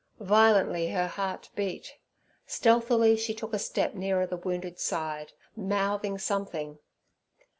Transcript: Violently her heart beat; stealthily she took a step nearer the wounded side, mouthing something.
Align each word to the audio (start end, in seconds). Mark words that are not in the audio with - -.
Violently 0.19 0.87
her 0.87 1.05
heart 1.05 1.51
beat; 1.55 1.93
stealthily 2.47 3.15
she 3.15 3.35
took 3.35 3.53
a 3.53 3.59
step 3.59 3.93
nearer 3.93 4.25
the 4.25 4.35
wounded 4.35 4.79
side, 4.79 5.33
mouthing 5.55 6.17
something. 6.17 6.79